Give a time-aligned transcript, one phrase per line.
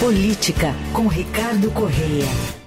[0.00, 2.57] Política com Ricardo Correia.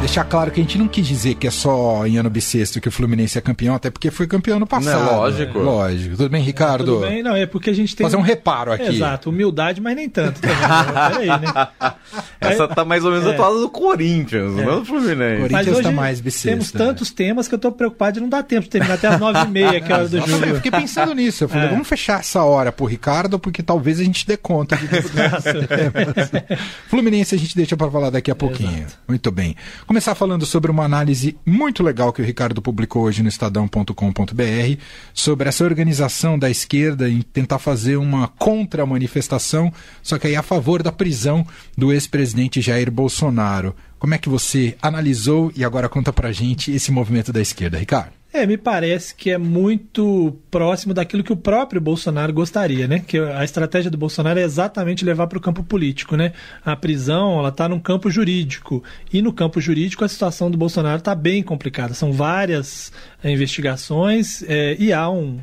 [0.00, 2.88] Deixar claro que a gente não quis dizer que é só em ano bissexto que
[2.88, 5.04] o Fluminense é campeão, até porque foi campeão no passado.
[5.04, 5.58] Não, lógico.
[5.58, 6.16] Lógico.
[6.16, 6.84] Tudo bem, Ricardo?
[6.94, 8.04] Tudo bem, não, é porque a gente tem.
[8.06, 8.94] Fazer um reparo aqui.
[8.96, 10.40] Exato, humildade, mas nem tanto.
[10.40, 10.66] Também, né?
[11.10, 11.68] Peraí, né?
[12.40, 13.30] Essa tá mais ou menos É.
[13.32, 15.42] atuada do Corinthians, não do Fluminense.
[15.42, 16.78] Corinthians Mas hoje tá mais bissexto, temos né?
[16.78, 19.40] tantos temas que eu tô preocupado de não dar tempo de terminar até as nove
[19.40, 20.54] e meia, que é a hora do Nossa, eu jogo.
[20.56, 21.44] fiquei pensando nisso.
[21.44, 21.70] Eu falei, É.
[21.70, 24.88] vamos fechar essa hora pro Ricardo, porque talvez a gente dê conta de
[26.88, 28.86] Fluminense a gente deixa para falar daqui a pouquinho.
[29.08, 29.56] Muito bem.
[29.88, 34.82] Começar falando sobre uma análise muito legal que o Ricardo publicou hoje no estadão.com.br
[35.14, 40.82] sobre essa organização da esquerda em tentar fazer uma contra-manifestação, só que aí a favor
[40.82, 41.42] da prisão
[41.74, 43.74] do ex-presidente Jair Bolsonaro.
[43.98, 48.17] Como é que você analisou e agora conta pra gente esse movimento da esquerda, Ricardo?
[48.38, 53.02] É, me parece que é muito próximo daquilo que o próprio Bolsonaro gostaria, né?
[53.04, 56.32] Que a estratégia do Bolsonaro é exatamente levar para o campo político, né?
[56.64, 58.80] A prisão, ela está no campo jurídico.
[59.12, 61.94] E no campo jurídico a situação do Bolsonaro está bem complicada.
[61.94, 62.92] São várias
[63.24, 65.40] eh, investigações eh, e há um,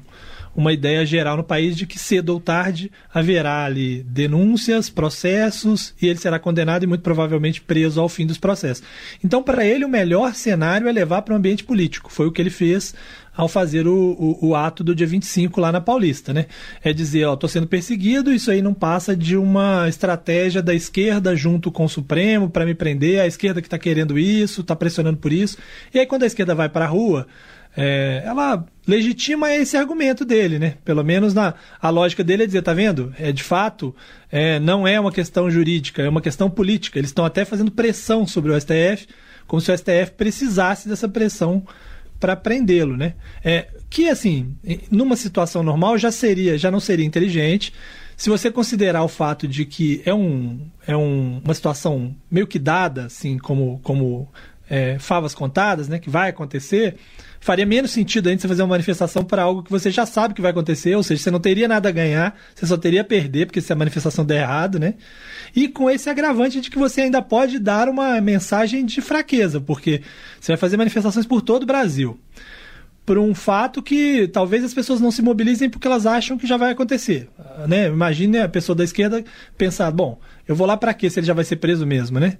[0.56, 6.08] uma ideia geral no país de que cedo ou tarde haverá ali denúncias, processos e
[6.08, 8.84] ele será condenado e muito provavelmente preso ao fim dos processos.
[9.24, 12.12] Então, para ele, o melhor cenário é levar para o ambiente político.
[12.12, 12.94] Foi o que ele fez
[13.36, 16.46] ao fazer o, o, o ato do dia 25 lá na Paulista, né?
[16.82, 21.36] É dizer, ó, estou sendo perseguido, isso aí não passa de uma estratégia da esquerda
[21.36, 25.18] junto com o Supremo para me prender, a esquerda que está querendo isso, está pressionando
[25.18, 25.58] por isso.
[25.94, 27.28] E aí quando a esquerda vai para a rua,
[27.76, 30.76] é, ela legitima esse argumento dele, né?
[30.86, 33.14] Pelo menos na a lógica dele é dizer, tá vendo?
[33.20, 33.96] É de fato,
[34.32, 37.00] é, não é uma questão jurídica, é uma questão política.
[37.00, 39.08] Eles estão até fazendo pressão sobre o STF,
[39.48, 41.64] como se o STF precisasse dessa pressão
[42.20, 43.14] para prendê-lo, né?
[43.44, 44.56] É, que assim,
[44.90, 47.74] numa situação normal já seria, já não seria inteligente.
[48.16, 52.58] Se você considerar o fato de que é, um, é um, uma situação meio que
[52.58, 54.32] dada, assim, como, como
[54.70, 56.96] é, favas contadas, né, que vai acontecer,
[57.40, 60.42] faria menos sentido ainda você fazer uma manifestação para algo que você já sabe que
[60.42, 63.46] vai acontecer, ou seja, você não teria nada a ganhar, você só teria a perder,
[63.46, 64.96] porque se a manifestação der errado, né?
[65.56, 70.02] E com esse agravante de que você ainda pode dar uma mensagem de fraqueza, porque
[70.40, 72.20] você vai fazer manifestações por todo o Brasil.
[73.06, 76.58] Por um fato que talvez as pessoas não se mobilizem porque elas acham que já
[76.58, 77.30] vai acontecer.
[77.68, 77.88] Né?
[77.88, 79.24] Imagine a pessoa da esquerda
[79.58, 82.38] pensar: bom, eu vou lá para quê se ele já vai ser preso mesmo, né?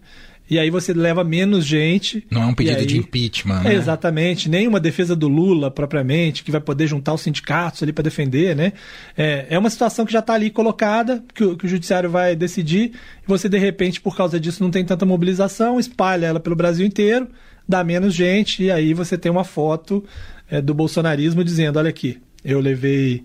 [0.50, 2.26] E aí você leva menos gente.
[2.30, 2.86] Não é um pedido aí...
[2.86, 3.76] de impeachment, É, né?
[3.76, 8.04] exatamente, nem uma defesa do Lula propriamente, que vai poder juntar os sindicatos ali para
[8.04, 8.74] defender, né?
[9.18, 12.36] É, é uma situação que já está ali colocada, que o, que o judiciário vai
[12.36, 12.92] decidir,
[13.24, 16.86] e você de repente, por causa disso, não tem tanta mobilização, espalha ela pelo Brasil
[16.86, 17.28] inteiro,
[17.68, 20.04] dá menos gente, e aí você tem uma foto
[20.50, 23.24] é, do bolsonarismo dizendo: olha aqui, eu levei,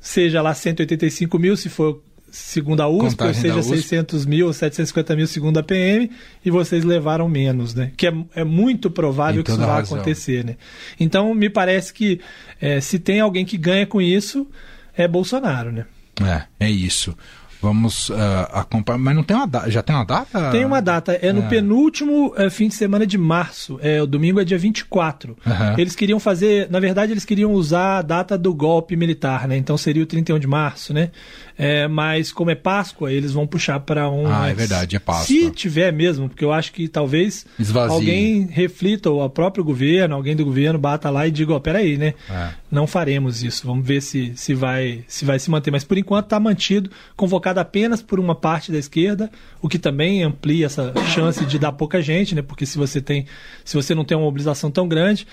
[0.00, 2.02] seja lá 185 mil, se for
[2.34, 3.88] segundo a USP, Contagem ou seja, USP.
[3.88, 6.10] 600 mil ou 750 mil segundo a PM,
[6.44, 7.92] e vocês levaram menos, né?
[7.96, 9.96] Que é, é muito provável que isso razão.
[9.96, 10.56] acontecer, né?
[10.98, 12.20] Então, me parece que
[12.60, 14.48] é, se tem alguém que ganha com isso,
[14.96, 15.86] é Bolsonaro, né?
[16.20, 17.16] É, é isso.
[17.64, 18.98] Vamos ah, acompanhar.
[18.98, 19.70] Mas não tem uma data.
[19.70, 20.50] Já tem uma data?
[20.50, 21.48] Tem uma data, é no É.
[21.48, 25.34] penúltimo é, fim de semana de março, é, o domingo é dia 24.
[25.46, 25.74] Aham.
[25.78, 29.56] Eles queriam fazer, na verdade, eles queriam usar a data do golpe militar, né?
[29.56, 31.10] Então seria o 31 de março, né?
[31.56, 34.26] É, mas como é Páscoa, eles vão puxar para um.
[34.26, 35.26] Ah, é verdade, é Páscoa.
[35.26, 37.94] Se tiver mesmo, porque eu acho que talvez Esvazie.
[37.94, 41.96] alguém reflita, ou o próprio governo, alguém do governo bata lá e diga, ó, peraí,
[41.96, 42.14] né?
[42.28, 42.50] É.
[42.70, 43.66] Não faremos isso.
[43.66, 45.70] Vamos ver se, se, vai, se vai se manter.
[45.70, 49.30] Mas por enquanto está mantido, convocado apenas por uma parte da esquerda,
[49.62, 52.42] o que também amplia essa chance de dar pouca gente, né?
[52.42, 53.26] Porque se você tem,
[53.64, 55.26] se você não tem uma mobilização tão grande,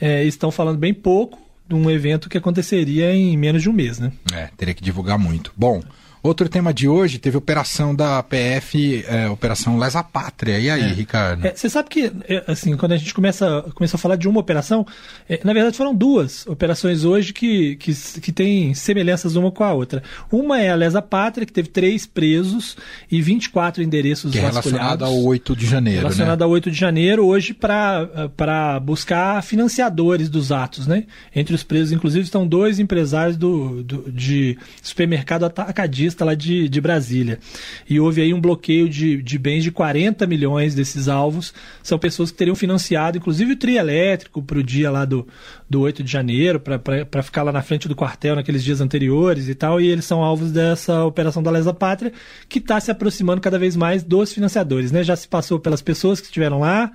[0.00, 4.12] é, estão falando bem pouco um evento que aconteceria em menos de um mês, né?
[4.32, 5.52] É, teria que divulgar muito.
[5.56, 5.82] Bom,
[6.22, 10.58] outro tema de hoje teve operação da PF, é, Operação Lesa Pátria.
[10.58, 11.44] E aí, Ricardo?
[11.46, 14.40] É, Você sabe que, é, assim, quando a gente começa, começa a falar de uma
[14.40, 14.86] operação,
[15.28, 19.72] é, na verdade foram duas operações hoje que, que, que têm semelhanças uma com a
[19.72, 20.02] outra.
[20.30, 22.76] Uma é a Lesa Pátria, que teve três presos
[23.10, 25.08] e 24 endereços que é relacionado vasculhados.
[25.08, 26.44] ao 8 de janeiro, Relacionado né?
[26.44, 30.86] ao 8 de janeiro, hoje para buscar financiadores dos atos.
[30.86, 31.04] Né?
[31.34, 36.80] Entre os presos, inclusive, estão dois empresários do, do- de supermercado atacadista lá de, de
[36.80, 37.38] Brasília.
[37.88, 41.52] E houve aí um bloqueio de, de bens de 40 milhões desses alvos.
[41.82, 45.26] São pessoas que teriam financiado, inclusive, o trio elétrico para o dia lá do,
[45.68, 49.54] do 8 de janeiro, para ficar lá na frente do quartel naqueles dias anteriores e
[49.54, 49.80] tal.
[49.80, 52.12] E eles são alvos dessa operação da Lesa Pátria,
[52.48, 54.92] que está se aproximando cada vez mais dos financiadores.
[54.92, 55.02] Né?
[55.02, 56.92] Já se passou pelas pessoas que estiveram lá.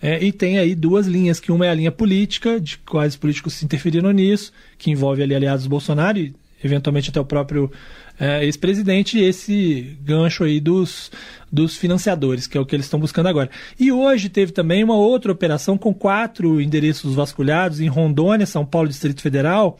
[0.00, 3.16] É, e tem aí duas linhas, que uma é a linha política, de quais os
[3.16, 7.70] políticos se interferiram nisso, que envolve ali aliados do Bolsonaro, e, eventualmente até o próprio
[8.18, 11.10] é, ex-presidente, esse gancho aí dos,
[11.50, 13.50] dos financiadores, que é o que eles estão buscando agora.
[13.78, 18.88] E hoje teve também uma outra operação com quatro endereços vasculhados em Rondônia, São Paulo,
[18.88, 19.78] Distrito Federal,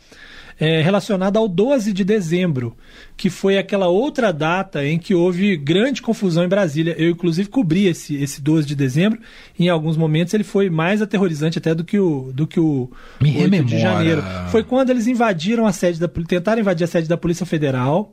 [0.61, 2.76] é, relacionada ao 12 de dezembro,
[3.17, 6.96] que foi aquela outra data em que houve grande confusão em Brasília.
[6.99, 9.20] Eu, inclusive, cobri esse, esse 12 de dezembro.
[9.58, 13.29] Em alguns momentos ele foi mais aterrorizante até do que o, do que o Me
[13.29, 13.79] 8 de rememora.
[13.79, 14.23] janeiro.
[14.50, 18.12] Foi quando eles invadiram a sede da tentaram invadir a sede da Polícia Federal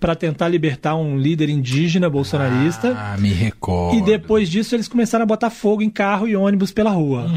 [0.00, 2.96] para tentar libertar um líder indígena bolsonarista.
[2.98, 3.98] Ah, me recordo.
[3.98, 7.30] E depois disso eles começaram a botar fogo em carro e ônibus pela rua.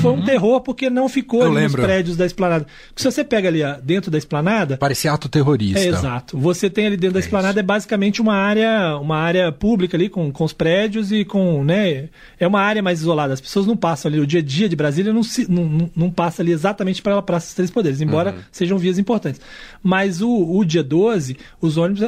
[0.00, 2.66] Foi um terror porque não ficou Uhum, nos prédios da esplanada.
[2.88, 5.80] Porque se você pega ali dentro da esplanada, Parecia ato terrorista.
[5.80, 6.38] é exato.
[6.38, 10.30] Você tem ali dentro da esplanada é basicamente uma área, uma área pública ali com,
[10.30, 12.08] com os prédios e com, né,
[12.38, 13.34] é uma área mais isolada.
[13.34, 16.10] As pessoas não passam ali o dia a dia de Brasília não se, não, não,
[16.10, 19.40] passa ali exatamente para Praça dos Três Poderes, embora sejam vias importantes.
[19.82, 22.03] Mas o, o dia 12, os ônibus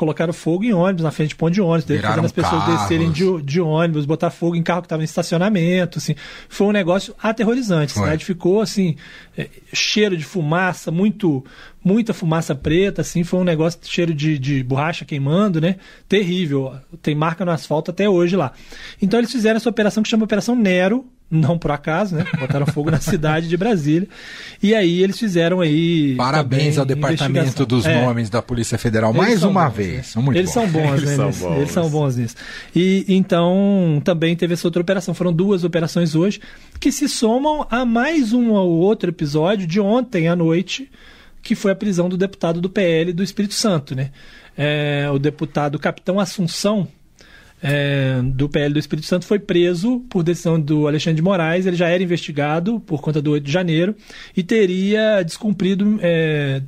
[0.00, 2.80] colocaram fogo em ônibus, na frente de ponto de ônibus, Viraram fazendo as pessoas carros.
[2.80, 6.14] descerem de, de ônibus, botar fogo em carro que estava em estacionamento, assim.
[6.48, 7.92] Foi um negócio aterrorizante.
[7.92, 8.04] A Foi.
[8.04, 8.96] cidade ficou assim,
[9.36, 11.44] é, cheiro de fumaça, muito
[11.84, 15.76] muita fumaça preta, assim, foi um negócio cheiro de, de borracha queimando, né?
[16.08, 16.74] Terrível.
[17.02, 18.52] Tem marca no asfalto até hoje lá.
[19.02, 22.26] Então eles fizeram essa operação que chama Operação Nero, não por acaso, né?
[22.38, 24.08] Botaram fogo na cidade de Brasília.
[24.62, 26.14] E aí eles fizeram aí.
[26.16, 28.04] Parabéns ao Departamento dos É.
[28.04, 29.10] Nomes da Polícia Federal.
[29.12, 29.92] Eles Mais uma bons, vez.
[29.96, 30.02] né?
[30.02, 30.54] São muito eles bons.
[30.54, 31.16] são bons, Eles né?
[31.16, 31.40] são nisso.
[31.44, 31.56] bons.
[31.56, 32.34] Eles são bons nisso.
[32.74, 35.14] E então também teve essa outra operação.
[35.14, 36.40] Foram duas operações hoje
[36.80, 40.90] que se somam a mais um ou outro episódio de ontem à noite,
[41.42, 44.10] que foi a prisão do deputado do PL do Espírito Santo, né?
[44.58, 46.88] É, o deputado Capitão Assunção.
[47.62, 51.66] É, do PL do Espírito Santo foi preso por decisão do Alexandre de Moraes.
[51.66, 53.94] Ele já era investigado por conta do 8 de janeiro
[54.36, 56.62] e teria descumprido é,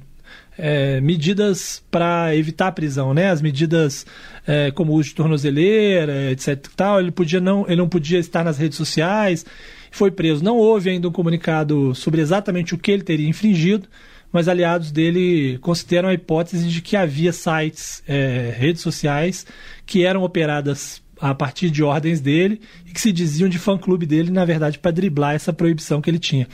[0.58, 3.30] é, medidas para evitar a prisão, né?
[3.30, 4.06] As medidas
[4.46, 6.68] é, como uso de tornozeleira, etc.
[6.76, 7.00] Tal.
[7.00, 9.46] Ele podia não, ele não podia estar nas redes sociais.
[9.90, 10.44] Foi preso.
[10.44, 13.88] Não houve ainda um comunicado sobre exatamente o que ele teria infringido,
[14.32, 19.46] mas aliados dele consideram a hipótese de que havia sites, é, redes sociais
[19.84, 24.30] que eram operadas a partir de ordens dele e que se diziam de fã-clube dele,
[24.30, 26.48] na verdade, para driblar essa proibição que ele tinha.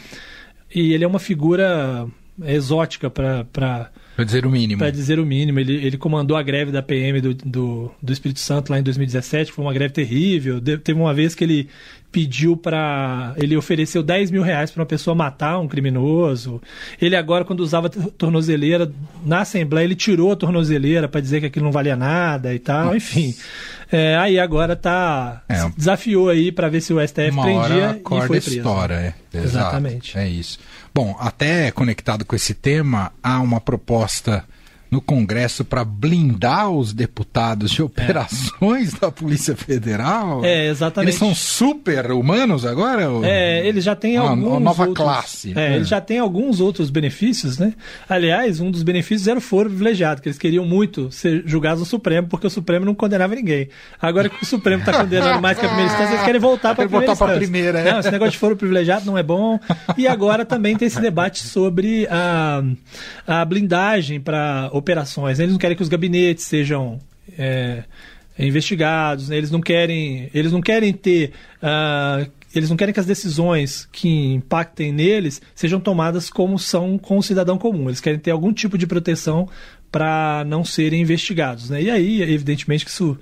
[0.74, 2.06] E ele é uma figura
[2.44, 3.44] exótica para
[4.14, 4.78] Pra dizer o mínimo.
[4.80, 5.60] para dizer o mínimo.
[5.60, 9.52] Ele, ele comandou a greve da PM do, do, do Espírito Santo lá em 2017,
[9.52, 10.60] foi uma greve terrível.
[10.60, 11.68] De- teve uma vez que ele
[12.10, 13.34] pediu para.
[13.36, 16.60] Ele ofereceu 10 mil reais para uma pessoa matar um criminoso.
[17.00, 18.90] Ele agora, quando usava tornozeleira,
[19.24, 22.94] na Assembleia, ele tirou a tornozeleira para dizer que aquilo não valia nada e tal.
[22.96, 23.34] Enfim.
[23.90, 25.42] É, aí agora tá.
[25.48, 25.68] É.
[25.76, 28.56] Desafiou aí para ver se o STF Uma prendia hora a e foi preso.
[28.56, 29.14] estoura, é.
[29.32, 29.46] Exato.
[29.46, 30.18] Exatamente.
[30.18, 30.58] É isso.
[30.94, 34.44] Bom, até conectado com esse tema, há uma proposta
[34.90, 40.44] no Congresso para blindar os deputados de operações da Polícia Federal.
[40.44, 41.10] É, exatamente.
[41.10, 43.10] Eles são super humanos agora?
[43.10, 45.52] ou- É, ele já Uma- alguns uma nova outros, classe.
[45.56, 45.76] É, É.
[45.76, 47.74] ele já tem alguns outros benefícios, né?
[48.08, 51.86] Aliás, um dos benefícios era o foro privilegiado, que eles queriam muito ser julgados no
[51.86, 53.68] Supremo, porque o Supremo não condenava ninguém.
[54.00, 56.84] Agora que o Supremo está condenando mais que a primeira instância, eles querem voltar para
[56.84, 57.38] a voltar primeira pra instância.
[57.38, 57.92] primeira, é.
[57.92, 59.58] Não, esse negócio de foro privilegiado não é bom.
[59.96, 62.62] E agora também tem esse debate sobre a,
[63.26, 65.38] a blindagem para operações.
[65.38, 66.98] Eles não querem que os gabinetes sejam
[67.38, 67.84] é,
[68.38, 69.36] investigados, né?
[69.36, 71.32] eles não querem, eles não querem ter,
[71.62, 77.18] ah, eles não querem que as decisões que impactem neles sejam tomadas como são com
[77.18, 77.88] o cidadão comum.
[77.88, 79.48] Eles querem ter algum tipo de proteção
[79.90, 81.82] para não serem investigados, né?
[81.82, 83.18] E aí, evidentemente, que isso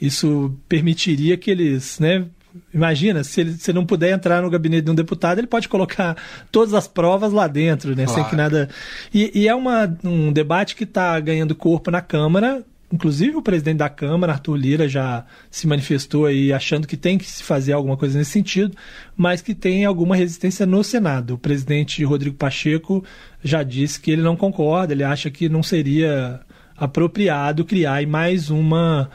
[0.00, 2.26] isso permitiria que eles, né?
[2.72, 6.16] Imagina, se ele se não puder entrar no gabinete de um deputado, ele pode colocar
[6.52, 8.06] todas as provas lá dentro, né?
[8.06, 8.30] Sem Claro.
[8.30, 8.68] que nada.
[9.12, 12.64] E, e é uma, um debate que está ganhando corpo na Câmara.
[12.92, 17.24] Inclusive o presidente da Câmara, Arthur Lira, já se manifestou aí achando que tem que
[17.24, 18.76] se fazer alguma coisa nesse sentido,
[19.16, 21.34] mas que tem alguma resistência no Senado.
[21.34, 23.04] O presidente Rodrigo Pacheco
[23.42, 26.40] já disse que ele não concorda, ele acha que não seria
[26.76, 29.10] apropriado criar mais uma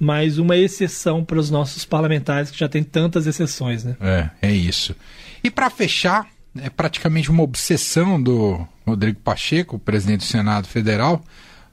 [0.00, 3.96] mais uma exceção para os nossos parlamentares que já tem tantas exceções, né?
[4.00, 4.96] É, é isso.
[5.44, 6.26] E para fechar,
[6.58, 11.22] é praticamente uma obsessão do Rodrigo Pacheco, presidente do Senado Federal.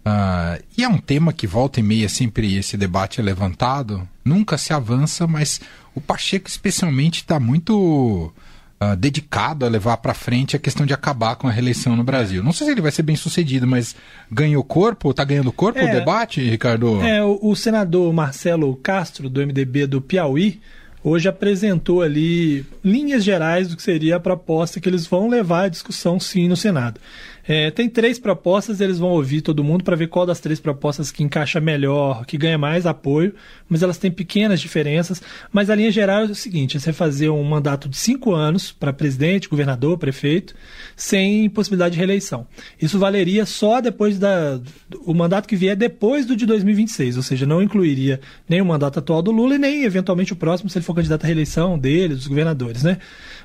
[0.03, 4.07] ah, e é um tema que volta e meia sempre esse debate é levantado.
[4.25, 5.62] Nunca se avança, mas
[5.96, 8.31] o Pacheco especialmente está muito
[8.79, 12.43] ah, dedicado a levar para frente a questão de acabar com a reeleição no Brasil.
[12.43, 13.96] Não sei se ele vai ser bem sucedido, mas
[14.31, 15.10] ganhou corpo?
[15.12, 15.91] Está ganhando corpo o É.
[15.91, 17.01] debate, Ricardo?
[17.01, 20.60] É, o, o senador Marcelo Castro, do MDB do Piauí,
[21.03, 25.69] hoje apresentou ali linhas gerais do que seria a proposta que eles vão levar à
[25.69, 27.00] discussão sim no Senado.
[27.47, 31.11] É, tem três propostas, eles vão ouvir todo mundo para ver qual das três propostas
[31.11, 33.33] que encaixa melhor, que ganha mais apoio,
[33.69, 35.21] mas elas têm pequenas diferenças.
[35.51, 38.91] Mas a linha geral é o seguinte: você fazer um mandato de cinco anos para
[38.91, 40.53] presidente, governador, prefeito,
[40.95, 42.45] sem possibilidade de reeleição.
[42.81, 44.59] Isso valeria só depois da.
[45.05, 48.99] O mandato que vier depois do de 2026, ou seja, não incluiria nem o mandato
[48.99, 52.13] atual do Lula e nem eventualmente o próximo, se ele for candidato à reeleição dele,
[52.13, 52.97] dos governadores, né?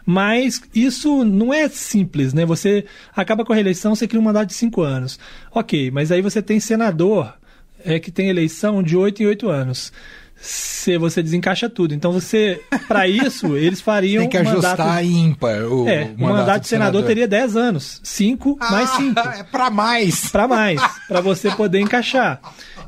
[0.05, 2.45] Mas isso não é simples, né?
[2.45, 5.19] Você acaba com a reeleição, você cria um mandato de cinco anos.
[5.53, 7.35] Ok, mas aí você tem senador
[7.85, 9.93] é, que tem eleição de oito em oito anos
[10.43, 11.95] se você desencaixa tudo.
[11.95, 15.63] Então você, para isso, eles fariam tem que ajustar mandato, ímpar.
[15.63, 19.21] O é, mandato, o mandato de senador, senador teria 10 anos, 5 ah, mais 5.
[19.21, 20.31] É para mais.
[20.31, 22.41] Para mais, para você poder encaixar.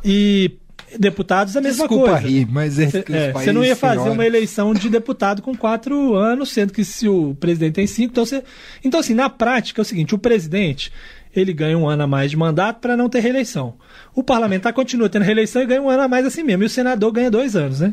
[0.05, 0.59] E
[0.99, 2.27] deputados a mesma Desculpa coisa.
[2.27, 4.13] Rir, mas é, é, você não ia fazer senhora.
[4.13, 8.25] uma eleição de deputado com quatro anos, sendo que se o presidente tem cinco, então
[8.25, 8.43] você.
[8.83, 10.93] Então, assim, na prática é o seguinte: o presidente
[11.35, 13.75] ele ganha um ano a mais de mandato para não ter reeleição.
[14.15, 16.63] O parlamentar continua tendo reeleição e ganha um ano a mais assim mesmo.
[16.63, 17.93] E o senador ganha dois anos, né?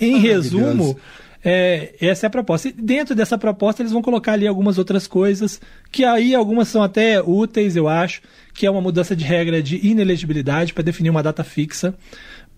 [0.00, 0.98] Em resumo,
[1.44, 2.68] é, essa é a proposta.
[2.68, 6.82] E dentro dessa proposta, eles vão colocar ali algumas outras coisas, que aí algumas são
[6.82, 8.22] até úteis, eu acho,
[8.54, 11.94] que é uma mudança de regra de inelegibilidade para definir uma data fixa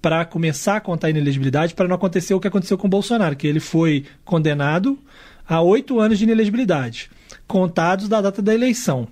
[0.03, 3.37] para começar a contar a inelegibilidade, para não acontecer o que aconteceu com o Bolsonaro,
[3.37, 4.99] que ele foi condenado
[5.49, 7.09] a oito anos de inelegibilidade,
[7.47, 9.07] contados da data da eleição.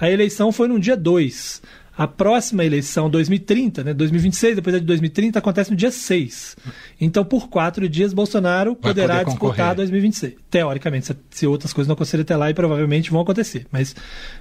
[0.00, 1.62] A eleição foi no dia 2.
[1.96, 6.56] A próxima eleição, 2030, né, 2026, depois de 2030, acontece no dia 6.
[6.98, 10.34] Então, por quatro dias, Bolsonaro Vai poderá disputar 2026.
[10.50, 13.94] Teoricamente, se, se, outras coisas não acontecerem até lá, e provavelmente vão acontecer, mas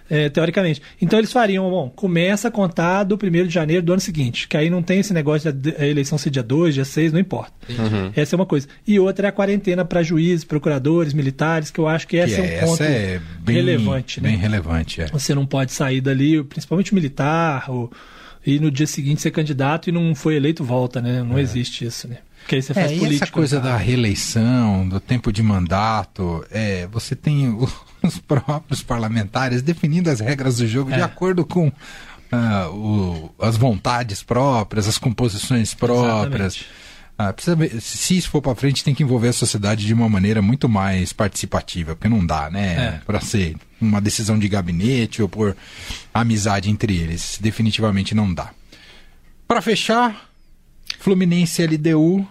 [0.10, 0.82] é, teoricamente.
[1.02, 4.56] Então, eles fariam, bom, começa a contar do 1 de janeiro do ano seguinte, que
[4.56, 7.52] aí não tem esse negócio da eleição ser dia 2, dia 6, não importa.
[7.70, 8.12] Uhum.
[8.16, 8.68] Essa é uma coisa.
[8.88, 12.42] E outra é a quarentena para juízes, procuradores, militares, que eu acho que esse que
[12.42, 14.22] é, é um ponto é bem, relevante.
[14.22, 14.42] Bem né?
[14.42, 15.08] relevante, é.
[15.08, 17.92] Você não pode sair dali, principalmente militar, ou,
[18.46, 21.24] e no dia seguinte ser candidato e não foi eleito, volta, né?
[21.24, 21.42] Não é.
[21.42, 22.18] existe isso, né?
[22.42, 23.26] Porque aí você faz é, política.
[23.26, 27.56] Essa coisa da reeleição, do tempo de mandato, é, você tem
[28.02, 30.96] os próprios parlamentares definindo as regras do jogo é.
[30.96, 36.66] de acordo com uh, o, as vontades próprias, as composições próprias.
[37.28, 40.42] Ah, precisa, se isso for para frente, tem que envolver a sociedade de uma maneira
[40.42, 42.96] muito mais participativa, porque não dá, né?
[42.96, 43.02] É.
[43.06, 45.56] Para ser uma decisão de gabinete ou por
[46.14, 47.38] amizade entre eles.
[47.40, 48.52] Definitivamente não dá.
[49.48, 50.30] Para fechar,
[51.00, 52.28] Fluminense LDU.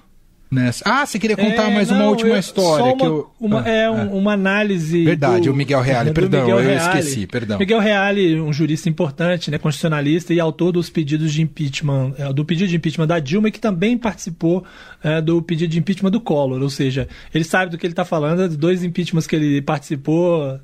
[0.51, 0.83] Nessa.
[0.85, 2.87] Ah, você queria contar é, mais não, uma última eu, história?
[2.87, 3.91] Uma, que eu, uma, ah, é, ah.
[3.91, 5.05] uma análise.
[5.05, 6.99] Verdade, do, o Miguel Reale, perdão, Miguel eu Reale.
[6.99, 7.57] esqueci, perdão.
[7.57, 12.45] Miguel Reale, um jurista importante, né, constitucionalista e autor dos pedidos de impeachment, é, do
[12.45, 14.65] pedido de impeachment da Dilma e que também participou
[15.05, 18.05] é, do pedido de impeachment do Collor, ou seja, ele sabe do que ele está
[18.05, 20.59] falando, dos dois impeachments que ele participou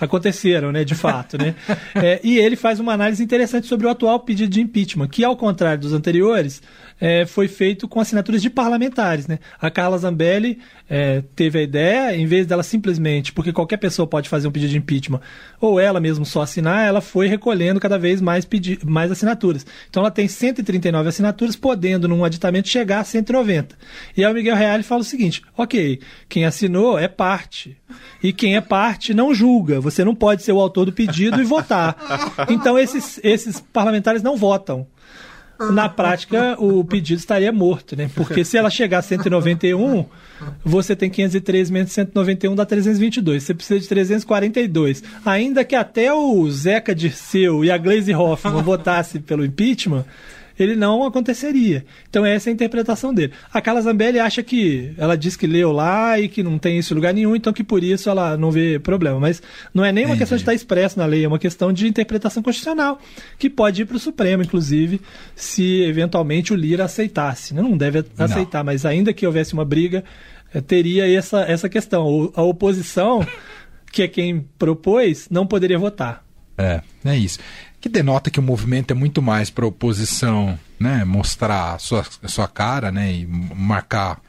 [0.00, 1.54] aconteceram, né, de fato, né?
[1.94, 5.36] É, e ele faz uma análise interessante sobre o atual pedido de impeachment, que ao
[5.36, 6.62] contrário dos anteriores,
[7.00, 9.26] é, foi feito com assinaturas de parlamentares.
[9.26, 9.38] Né?
[9.60, 10.58] A Carla Zambelli
[10.88, 14.70] é, teve a ideia, em vez dela simplesmente, porque qualquer pessoa pode fazer um pedido
[14.70, 15.20] de impeachment,
[15.60, 18.46] ou ela mesmo só assinar, ela foi recolhendo cada vez mais,
[18.84, 19.66] mais assinaturas.
[19.88, 23.76] Então ela tem 139 assinaturas, podendo, num aditamento, chegar a 190.
[24.16, 27.76] E aí o Miguel Reale fala o seguinte: ok, quem assinou é parte.
[28.22, 29.59] E quem é parte não julga.
[29.80, 31.96] Você não pode ser o autor do pedido e votar.
[32.48, 34.86] Então esses, esses parlamentares não votam
[35.68, 38.10] na prática o pedido estaria morto, né?
[38.14, 40.06] Porque se ela chegar a 191,
[40.64, 43.42] você tem 503 menos 191 dá 322.
[43.42, 45.02] Você precisa de 342.
[45.24, 50.04] Ainda que até o Zeca Dirceu e a Glaze Hoffman votassem pelo impeachment,
[50.62, 51.84] ele não aconteceria.
[52.08, 53.32] Então essa é a interpretação dele.
[53.52, 56.92] A Carla Zambelli acha que ela diz que leu lá e que não tem isso
[56.92, 59.18] em lugar nenhum, então que por isso ela não vê problema.
[59.18, 61.86] Mas não é nem uma questão de estar expresso na lei, é uma questão de
[61.88, 62.98] interpretação constitucional,
[63.38, 65.00] que pode ir para o Supremo, inclusive,
[65.34, 67.54] se eventualmente o Lira aceitasse.
[67.54, 68.66] Não deve aceitar, não.
[68.66, 70.04] mas ainda que houvesse uma briga,
[70.52, 72.32] eh, teria essa, essa questão.
[72.34, 73.26] A oposição,
[73.92, 76.24] que é quem propôs, não poderia votar.
[76.58, 77.38] É, é isso
[77.80, 82.04] que denota que o movimento é muito mais para a oposição né, mostrar a sua,
[82.22, 84.20] a sua cara né, e marcar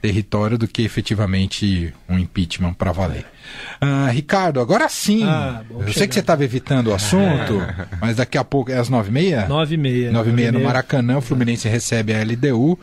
[0.00, 3.24] território do que efetivamente um impeachment para valer.
[3.82, 5.24] Uh, Ricardo, agora sim.
[5.24, 5.92] Ah, eu chegar.
[5.92, 7.60] sei que você estava evitando o assunto,
[8.00, 9.48] mas daqui a pouco é às nove e meia?
[9.48, 10.12] Nove e meia.
[10.12, 12.78] Nove e meia no Maracanã, o Fluminense recebe a LDU.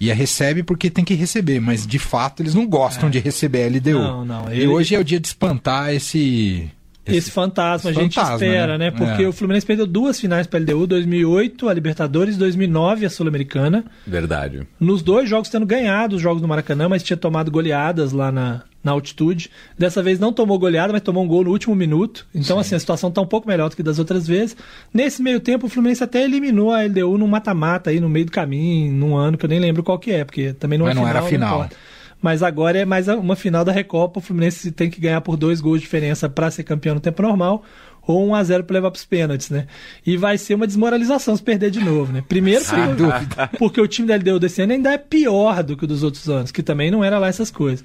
[0.00, 3.10] E a recebe porque tem que receber, mas de fato eles não gostam é.
[3.10, 3.98] de receber a LDU.
[3.98, 4.52] Não, não.
[4.52, 4.62] Ele...
[4.62, 6.70] E hoje é o dia de espantar esse
[7.16, 8.90] esse, fantasma, esse a gente fantasma, espera, né?
[8.90, 8.90] né?
[8.90, 9.28] Porque É.
[9.28, 13.84] o Fluminense perdeu duas finais para a LDU, 2008 a Libertadores, 2009 a Sul-Americana.
[14.06, 14.66] Verdade.
[14.78, 18.62] Nos dois jogos tendo ganhado os jogos do Maracanã, mas tinha tomado goleadas lá na,
[18.82, 19.50] na altitude.
[19.78, 22.26] Dessa vez não tomou goleada, mas tomou um gol no último minuto.
[22.34, 24.56] Então, assim, a situação tá um pouco melhor do que das outras vezes.
[24.92, 28.32] Nesse meio tempo, o Fluminense até eliminou a LDU num mata-mata aí no meio do
[28.32, 31.00] caminho, num ano que eu nem lembro qual que é, porque também não Mas é
[31.00, 31.16] não final.
[31.22, 31.54] era final.
[31.58, 31.76] importa.
[32.20, 34.18] Mas agora é mais uma final da Recopa.
[34.18, 37.22] O Fluminense tem que ganhar por dois gols de diferença para ser campeão no tempo
[37.22, 37.62] normal.
[38.06, 39.66] Ou 1 a 0 para levar para os pênaltis, né?
[40.04, 42.24] E vai ser uma desmoralização se perder de novo, né?
[42.26, 45.86] Primeiro porque, porque o time da LDU desse ano ainda é pior do que o
[45.86, 47.84] dos outros anos, que também não era lá essas coisas.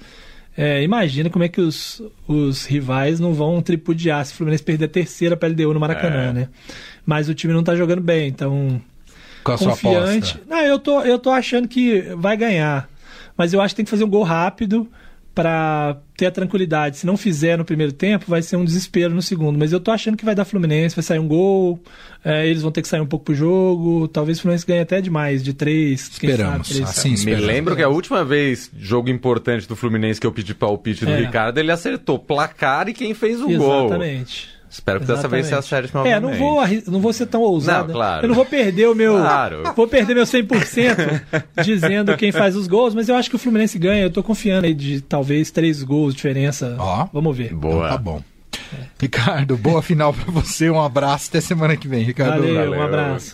[0.56, 4.86] É, imagina como é que os, os rivais não vão tripudiar se o Fluminense perder
[4.86, 6.32] a terceira para LDU no Maracanã, É.
[6.32, 6.48] né?
[7.04, 8.80] Mas o time não tá jogando bem, então
[9.42, 10.32] Com a sua confiante.
[10.36, 10.40] aposta.
[10.48, 12.88] Não, eu tô, eu tô achando que vai ganhar.
[13.36, 14.88] Mas eu acho que tem que fazer um gol rápido
[15.34, 16.96] para ter a tranquilidade.
[16.96, 19.58] Se não fizer no primeiro tempo, vai ser um desespero no segundo.
[19.58, 21.82] Mas eu tô achando que vai dar Fluminense, vai sair um gol,
[22.24, 24.06] é, eles vão ter que sair um pouco pro jogo.
[24.06, 26.08] Talvez o Fluminense ganhe até demais, de três.
[26.20, 26.68] quem Esperamos.
[26.68, 26.88] sabe, três.
[26.98, 27.46] Assim Me esperamos.
[27.46, 31.18] lembro que a última vez, jogo importante do Fluminense que eu pedi palpite do É.
[31.22, 33.86] Ricardo, ele acertou placar e quem fez o gol.
[33.86, 34.53] Exatamente.
[34.74, 35.84] Espero que dessa vez você Exatamente.
[35.84, 36.16] acerte novamente.
[36.16, 37.86] É, não vou, não vou ser tão ousado.
[37.88, 38.24] Não, claro.
[38.24, 39.14] Eu não vou perder o meu.
[39.18, 39.62] Claro.
[39.76, 41.22] Vou perder meu 100%
[41.64, 44.02] dizendo quem faz os gols, mas eu acho que o Fluminense ganha.
[44.02, 46.74] Eu tô confiando aí de talvez três gols de diferença.
[46.76, 47.06] Ó.
[47.12, 47.54] Vamos ver.
[47.54, 47.86] Boa.
[47.86, 48.22] Então tá bom.
[49.00, 50.68] Ricardo, boa final pra você.
[50.68, 51.28] Um abraço.
[51.28, 52.40] Até semana que vem, Ricardo.
[52.42, 52.82] Valeu, um Valeu.
[52.82, 53.32] abraço.